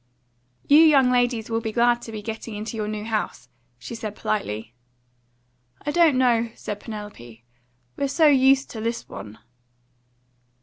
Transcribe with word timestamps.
"You 0.67 0.79
young 0.79 1.11
ladies 1.11 1.51
will 1.51 1.61
be 1.61 1.71
glad 1.71 2.01
to 2.01 2.11
be 2.11 2.23
getting 2.23 2.55
into 2.55 2.75
your 2.75 2.87
new 2.87 3.03
house," 3.03 3.49
she 3.77 3.93
said 3.93 4.15
politely. 4.15 4.73
"I 5.85 5.91
don't 5.91 6.17
know," 6.17 6.49
said 6.55 6.79
Penelope. 6.79 7.43
"We're 7.97 8.07
so 8.07 8.25
used 8.25 8.71
to 8.71 8.81
this 8.81 9.07
one." 9.07 9.37